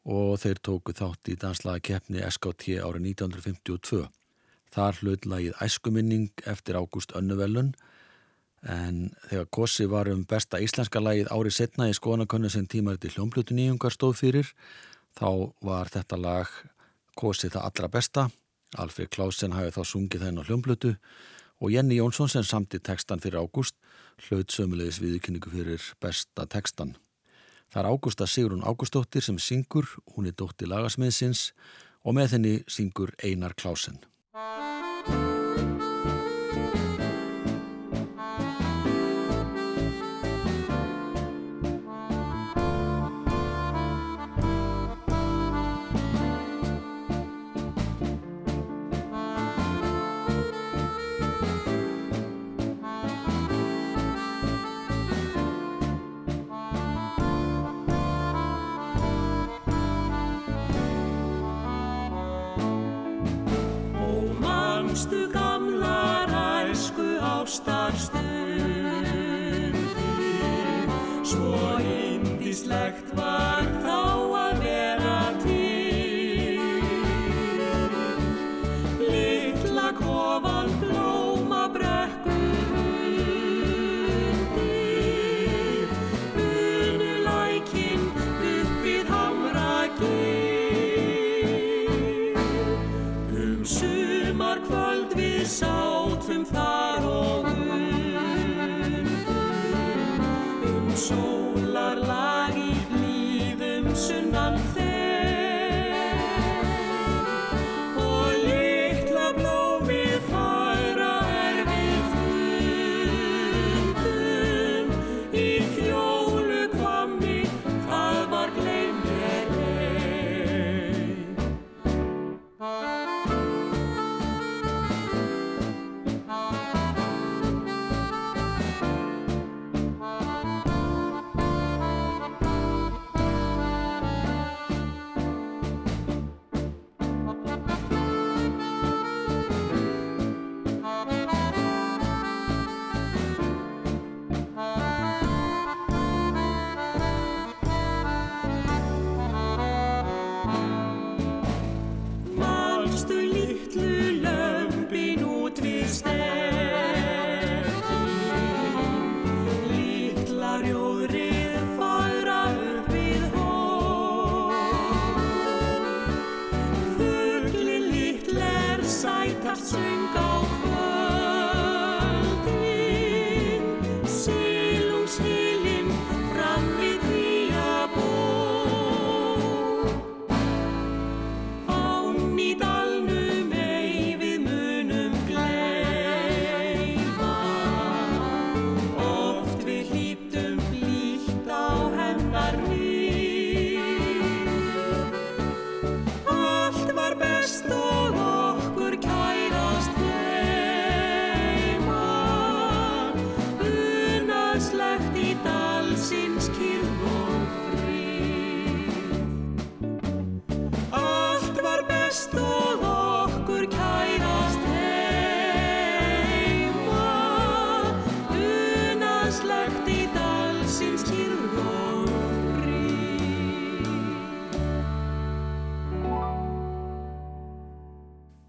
og 0.08 0.38
þeir 0.40 0.62
tóku 0.64 0.94
þátt 0.96 1.28
í 1.28 1.36
danslaga 1.36 1.82
keppni 1.84 2.22
SKT 2.24 2.78
árið 2.80 3.10
1952. 3.10 4.06
Þar 4.72 5.02
hlaut 5.02 5.28
lagið 5.28 5.60
æskuminning 5.66 6.46
eftir 6.48 6.80
Ágúst 6.80 7.12
Önnuvelun 7.18 7.74
en 8.64 9.12
þegar 9.28 9.52
Kossi 9.52 9.84
var 9.92 10.08
um 10.08 10.24
besta 10.24 10.62
íslenska 10.64 11.02
lagið 11.02 11.28
árið 11.28 11.58
setna 11.58 11.90
í 11.90 11.96
skoðanakönnu 12.00 12.48
sem 12.48 12.64
tímar 12.64 12.96
til 12.96 13.12
hljómblutu 13.12 13.52
nýjungar 13.52 13.92
stóð 13.92 14.16
fyrir 14.24 14.54
þá 15.20 15.52
var 15.60 15.92
þetta 15.92 16.16
lag 16.16 16.60
Kossi 17.12 17.52
það 17.52 17.68
allra 17.68 17.92
besta. 17.92 18.30
Alfred 18.80 19.12
Klausen 19.12 19.52
hafi 19.52 19.76
þá 19.76 19.82
sungið 19.84 20.24
þenn 20.24 20.40
á 20.40 20.46
hljómblutu 20.48 20.96
og 20.96 21.35
Jenny 21.60 21.96
Jónsson 21.96 22.28
sem 22.28 22.44
samti 22.44 22.78
tekstan 22.78 23.20
fyrir 23.20 23.40
Ágúst 23.40 23.76
hlaut 24.26 24.52
sömulegis 24.52 25.00
viðkynningu 25.00 25.50
fyrir 25.52 25.82
besta 26.00 26.44
tekstan. 26.46 26.96
Það 27.72 27.80
er 27.82 27.88
Ágústa 27.90 28.26
Sigrun 28.28 28.64
Ágústóttir 28.64 29.24
sem 29.24 29.38
syngur, 29.38 29.88
hún 30.14 30.28
er 30.28 30.36
dótti 30.36 30.68
lagasmiðsins 30.68 31.52
og 32.04 32.14
með 32.18 32.36
henni 32.36 32.54
syngur 32.68 33.14
Einar 33.24 33.56
Klásen. 33.56 33.98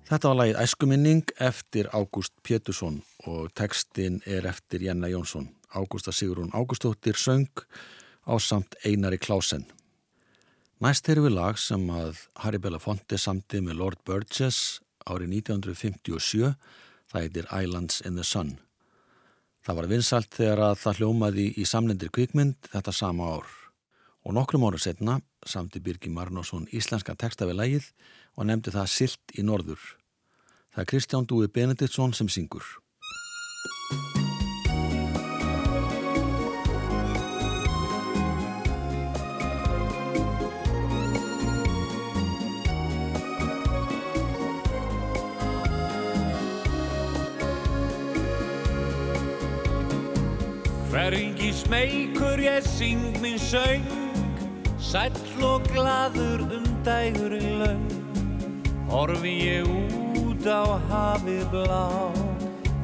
Þetta 0.08 0.30
var 0.30 0.38
lagið 0.40 0.58
Æskuminning 0.64 1.32
eftir 1.44 1.90
Ágúst 1.92 2.32
Pétursson 2.40 3.02
og 3.28 3.50
textin 3.60 4.22
er 4.24 4.46
eftir 4.48 4.86
Jenna 4.86 5.10
Jónsson. 5.12 5.50
Ágústa 5.76 6.14
Sigrún 6.16 6.54
Ágústóttir 6.56 7.20
söng 7.20 7.52
á 8.24 8.40
samt 8.40 8.78
Einari 8.88 9.18
Klásen. 9.20 9.66
Næst 10.80 11.10
erum 11.12 11.28
við 11.28 11.36
lag 11.36 11.60
sem 11.60 11.84
að 11.92 12.22
Harry 12.40 12.56
Belafonte 12.64 13.20
samti 13.20 13.60
með 13.60 13.82
Lord 13.82 14.00
Burgess 14.08 14.80
árið 15.04 15.42
1957. 15.42 16.56
Það 17.12 17.26
heitir 17.26 17.52
Islands 17.52 18.00
in 18.08 18.16
the 18.16 18.24
Sun. 18.24 18.54
Það 19.60 19.76
var 19.76 19.90
vinsalt 19.92 20.32
þegar 20.32 20.64
að 20.70 20.78
það 20.86 21.02
hljómaði 21.02 21.50
í 21.60 21.66
samlendir 21.68 22.14
kvikmynd 22.16 22.72
þetta 22.72 22.96
sama 22.96 23.28
ár. 23.36 23.52
Og 24.24 24.40
nokkrum 24.40 24.64
ára 24.72 24.80
setna 24.80 25.20
samti 25.44 25.84
Birgi 25.84 26.08
Marnásson 26.16 26.70
íslenska 26.72 27.16
texta 27.20 27.44
við 27.48 27.60
lagið 27.60 27.92
og 28.38 28.46
nefndi 28.46 28.74
það 28.74 28.92
Silt 28.94 29.38
í 29.38 29.46
norður. 29.46 29.82
Það 30.74 30.84
er 30.84 30.92
Kristján 30.92 31.26
Dúi 31.26 31.48
Benediktsson 31.50 32.14
sem 32.14 32.30
syngur. 32.30 32.66
Hvergi 50.98 51.52
smeykur 51.54 52.42
ég 52.42 52.66
syng 52.66 53.20
minn 53.22 53.38
söng 53.42 53.86
Sæll 54.82 55.44
og 55.46 55.66
glaður 55.70 56.46
um 56.58 56.68
dægurinn 56.86 57.58
löng 57.62 58.07
Horfi 58.88 59.36
ég 59.44 59.68
út 60.24 60.48
á 60.48 60.64
hafið 60.90 61.44
blá 61.52 61.88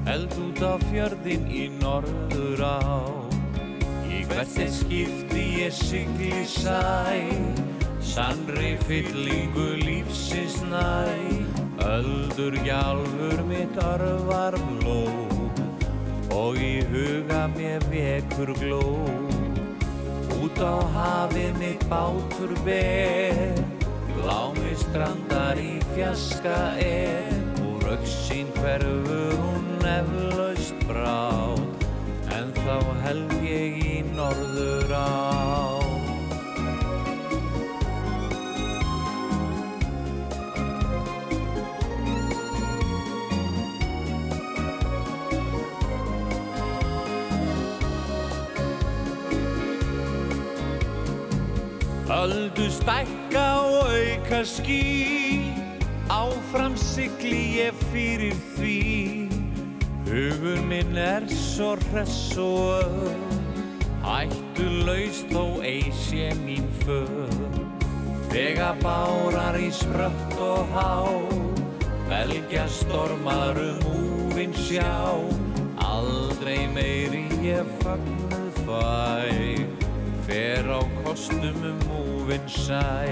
Held 0.03 0.33
út 0.35 0.59
á 0.59 0.75
fjörðin 0.89 1.45
í 1.47 1.69
norður 1.79 2.59
á. 2.59 3.07
Í 4.11 4.25
hvert 4.27 4.57
er 4.59 4.71
skipti 4.75 5.43
ég 5.61 5.71
sigli 5.71 6.43
sæ 6.43 7.23
Sannri 8.03 8.73
fyllingu 8.83 9.69
lífsins 9.79 10.59
næ. 10.67 11.15
Öldur 11.87 12.57
gjálfur 12.67 13.45
mitt 13.47 13.79
örvar 13.79 14.59
blóð 14.75 15.55
og 16.35 16.59
í 16.59 16.83
huga 16.91 17.45
mér 17.55 17.85
vekur 17.93 18.51
gló. 18.59 18.83
Út 20.43 20.59
á 20.59 20.75
hafið 20.97 21.55
mitt 21.63 21.87
bátur 21.87 22.51
ber 22.67 23.72
lámi 24.27 24.73
strandar 24.79 25.59
í 25.59 25.79
fjaska 25.93 26.57
er 26.79 27.33
úr 27.67 27.83
auksín 27.95 28.47
hverfur 28.57 29.35
hún 29.39 29.83
eflaust 29.87 30.85
brá 30.87 31.51
en 32.37 32.53
þá 32.63 32.77
held 33.03 33.35
ég 33.43 33.81
í 33.83 33.97
norður 34.15 34.95
á. 34.95 35.81
Öldu 52.13 52.69
stækka 52.71 53.22
og 53.43 53.91
auka 53.91 54.43
ský 54.45 54.83
Áfram 56.09 56.75
sigli 56.77 57.63
ég 57.63 57.77
fyrir 57.91 58.35
því. 58.55 58.79
Hugur 60.07 60.59
minn 60.67 60.97
er 60.99 61.25
svo 61.31 61.73
hress 61.89 62.37
og 62.37 62.83
öð 62.83 63.43
Hættu 64.03 64.67
laust 64.85 65.31
þó 65.31 65.63
ei 65.63 65.87
sé 65.95 66.29
mín 66.43 66.67
för 66.83 67.31
Þegar 68.33 68.79
bárar 68.81 69.57
í 69.61 69.69
sprött 69.69 70.39
og 70.41 70.71
há. 70.73 70.93
Belgja 72.09 72.65
stormar 72.69 73.59
um 73.61 73.83
úvinn 73.93 74.55
sjá, 74.57 74.89
aldrei 75.77 76.65
meiri 76.73 77.27
ég 77.45 77.69
fagnuð 77.83 78.57
fæ, 78.65 79.61
fer 80.25 80.65
á 80.65 80.81
kostum 81.03 81.61
um 81.71 81.85
úvinn 81.93 82.12
sæ, 82.47 83.09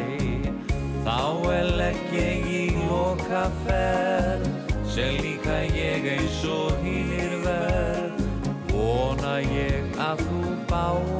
þá 1.04 1.20
er 1.52 1.68
legg 1.76 2.14
ég 2.16 2.46
í 2.48 2.62
loka 2.88 3.44
ferð, 3.66 4.48
sem 4.88 5.20
líka 5.20 5.58
ég 5.76 6.08
eins 6.16 6.44
og 6.48 6.80
hýr 6.86 7.36
verð, 7.44 8.24
vona 8.72 9.40
ég 9.44 9.84
að 10.00 10.24
þú 10.28 10.56
báran 10.72 11.11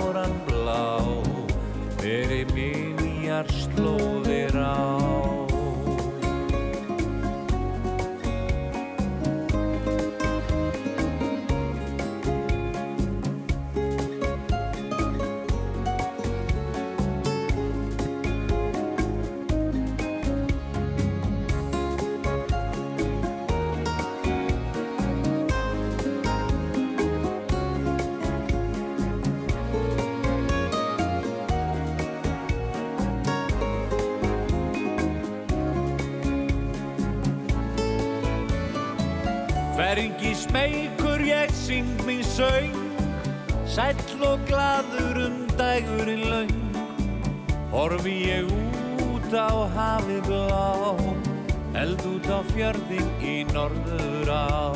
Smeykur 40.52 41.22
ég 41.24 41.52
syng 41.56 41.88
mín 42.04 42.24
söng 42.28 42.74
Sæll 43.64 43.96
og 44.20 44.42
gladur 44.50 45.20
um 45.24 45.36
dægurinn 45.56 46.26
laung 46.28 46.52
Horfi 47.72 48.16
ég 48.28 48.52
út 49.00 49.32
á 49.32 49.48
hafi 49.76 50.18
blá 50.28 51.00
Eld 51.72 52.04
út 52.04 52.28
á 52.28 52.44
fjörðin 52.52 53.08
í 53.24 53.36
norður 53.54 54.28
á. 54.28 54.76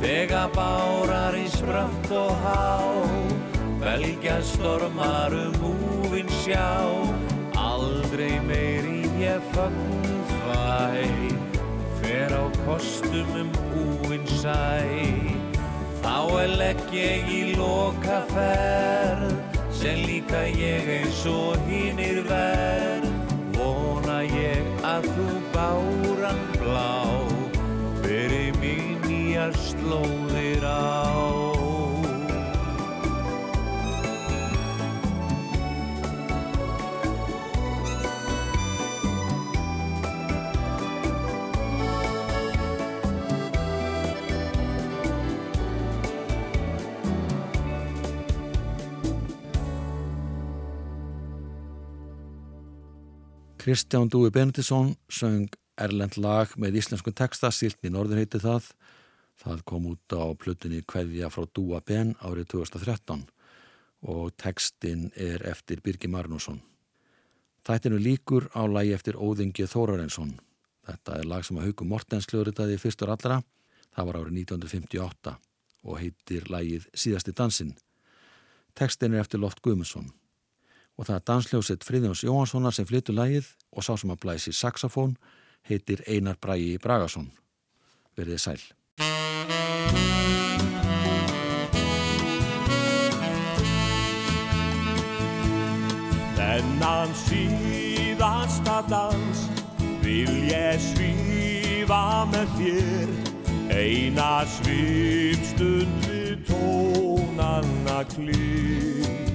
Þegar 0.00 0.48
bárar 0.56 1.36
í 1.36 1.44
sprönt 1.52 2.08
og 2.16 2.32
há 2.40 2.80
Belgja 3.84 4.38
stormar 4.40 5.36
um 5.36 5.68
úvinn 5.68 6.32
sjá. 6.40 6.64
Aldrei 7.60 8.40
meiri 8.48 9.04
ég 9.20 9.52
fagn 9.52 10.16
fæ 10.32 11.04
Fer 12.00 12.32
á 12.32 12.44
kostum 12.64 13.40
um 13.44 13.65
sæ. 14.40 14.86
Þá 16.02 16.16
er 16.42 16.52
legg 16.60 16.82
ég 16.94 17.30
í 17.32 17.40
loka 17.58 18.20
ferð 18.30 19.32
Sem 19.74 20.04
líka 20.06 20.44
ég 20.54 20.86
eins 21.00 21.24
og 21.30 21.58
hinnir 21.66 22.22
verð. 22.28 23.08
Vona 23.56 24.20
ég 24.28 24.84
að 24.86 25.08
þú 25.16 25.26
báran 25.54 26.42
blá 26.60 26.94
Fyrir 28.04 28.52
mín 28.60 29.00
nýjar 29.06 29.56
slóðir 29.66 30.66
á 30.66 31.05
Kristján 53.66 54.08
Dúi 54.08 54.30
Benedisson 54.30 54.94
söng 55.10 55.48
Erlend 55.74 56.14
lag 56.22 56.52
með 56.54 56.76
íslensku 56.78 57.10
texta, 57.10 57.48
Siltni 57.50 57.90
Norður 57.90 58.20
heiti 58.20 58.38
það. 58.38 58.68
Það 59.42 59.62
kom 59.66 59.88
út 59.90 60.14
á 60.14 60.22
plutunni 60.38 60.84
Kveðja 60.86 61.26
frá 61.34 61.48
Dúa 61.50 61.80
Ben 61.82 62.12
árið 62.22 62.46
2013 62.52 63.24
og 64.06 64.36
textin 64.38 65.08
er 65.18 65.42
eftir 65.50 65.82
Birgi 65.82 66.06
Marnusson. 66.06 66.60
Þættinu 67.66 67.98
líkur 67.98 68.46
á 68.54 68.70
lagi 68.70 68.92
eftir 68.94 69.18
Óðingi 69.18 69.66
Þórarensson. 69.66 70.36
Þetta 70.86 71.16
er 71.18 71.26
lag 71.26 71.42
sem 71.42 71.58
að 71.58 71.66
Hauku 71.66 71.88
Mortens 71.90 72.30
hljóðritaði 72.30 72.76
fyrstur 72.78 73.10
allra. 73.16 73.40
Það 73.96 74.12
var 74.12 74.20
árið 74.20 74.38
1958 74.44 75.34
og 75.82 75.98
heitir 76.04 76.46
lagið 76.54 76.86
Síðasti 76.94 77.34
dansinn. 77.34 77.74
Tekstin 78.78 79.18
er 79.18 79.26
eftir 79.26 79.42
Loft 79.42 79.58
Guðmundsson 79.58 80.14
og 80.96 81.08
það 81.08 81.18
er 81.18 81.24
dansljósett 81.30 81.84
Friðjóns 81.84 82.24
Jóhanssonar 82.24 82.74
sem 82.74 82.88
flyttur 82.88 83.16
lægið 83.16 83.50
og 83.76 83.84
sá 83.84 83.92
sem 84.00 84.12
að 84.12 84.22
blæsi 84.24 84.54
saxofón 84.56 85.16
heitir 85.68 86.02
Einar 86.08 86.38
Bræi 86.40 86.78
Bragason. 86.82 87.28
Verðið 88.16 88.40
sæl. 88.40 88.62
Þennan 96.36 97.12
síðasta 97.26 98.80
dans 98.88 99.44
vil 100.00 100.32
ég 100.48 100.80
svífa 100.80 102.24
með 102.32 102.56
þér 102.56 103.16
eina 103.76 104.32
svipstund 104.48 106.06
við 106.08 106.46
tónanna 106.48 108.00
klýr 108.14 109.25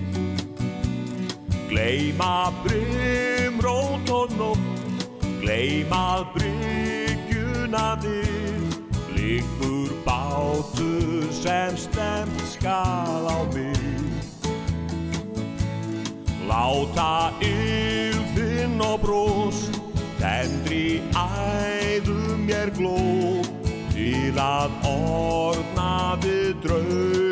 Gleima 1.72 2.52
brimrót 2.66 4.10
og 4.12 4.32
nótt, 4.36 5.06
gleima 5.40 6.28
bryggjuna 6.34 7.96
við, 8.04 8.76
liggur 9.16 9.94
bátur 10.04 11.32
sem 11.32 11.78
stemt 11.80 12.44
skal 12.52 13.24
á 13.24 13.40
mig. 13.56 13.80
Láta 16.44 17.32
ylfinn 17.40 18.76
og 18.84 19.00
brós, 19.08 19.64
tendri 20.20 21.00
æðum 21.16 22.50
mér 22.52 22.76
glóð, 22.76 23.48
til 23.96 24.36
að 24.36 24.76
orna 24.92 26.20
við 26.20 26.52
draumljúri 26.68 27.31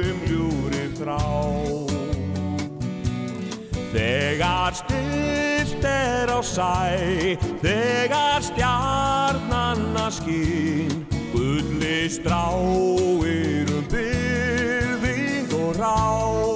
Þegar 4.10 4.74
stilt 4.74 5.84
er 5.86 6.32
á 6.34 6.42
sæ, 6.42 7.38
þegar 7.62 8.42
stjarnanna 8.42 10.08
skín, 10.10 11.06
gulli 11.30 12.10
stráir 12.10 13.70
um 13.70 13.86
byrðing 13.94 15.54
og 15.54 15.78
rá. 15.78 16.49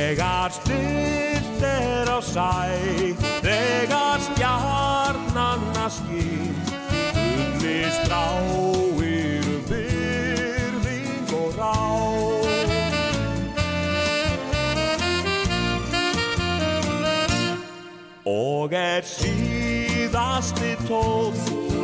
Þegar 0.00 0.48
stilt 0.56 1.60
er 1.60 2.08
á 2.08 2.24
sæ, 2.24 2.56
þegar 3.44 4.22
stjarnanna 4.30 5.88
skýr, 5.92 6.70
gulli 7.60 7.82
stráir 7.98 9.44
um 9.50 9.60
byrðing 9.68 11.34
og 11.36 11.60
rá. 11.60 11.76
Og 18.24 18.72
er 18.72 19.04
síð 19.04 19.80
síðasti 20.10 20.72
tón 20.88 21.36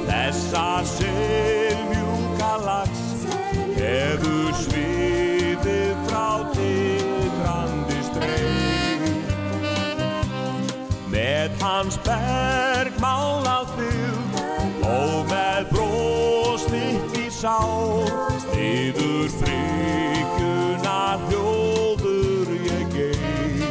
þessa 0.09 0.65
selmjúka 0.89 2.53
lags 2.65 3.05
hefur 3.77 4.57
sviðið 4.65 5.16
hans 11.63 11.97
bergmálað 12.07 13.71
fylg 13.77 14.37
og 14.87 15.27
með 15.31 15.71
bróstitt 15.73 17.17
í 17.19 17.27
sá 17.33 17.59
stiður 18.45 19.31
frikuna 19.39 21.01
hljóður 21.27 22.53
ég 22.69 22.87
gei 22.95 23.71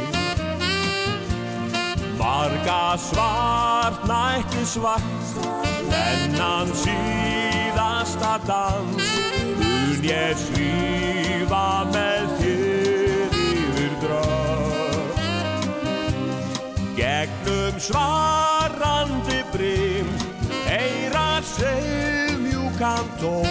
marga 2.20 2.82
svart 3.08 4.04
nætti 4.10 4.66
svart 4.76 5.40
þennan 5.92 6.74
síðasta 6.82 8.36
dans 8.48 9.14
mun 9.60 10.06
ég 10.06 10.44
svífa 10.46 11.66
með 11.94 12.15
svarandi 17.80 19.44
brim 19.52 20.08
Eira 20.66 21.42
segjumjúkan 21.42 23.04
tón 23.20 23.48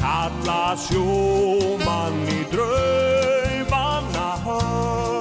Kalla 0.00 0.76
sjóman 0.76 2.20
í 2.28 2.40
draumana 2.52 4.30
höf 4.44 5.19